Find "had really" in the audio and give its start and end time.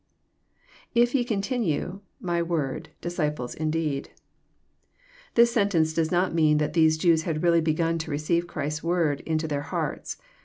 7.21-7.61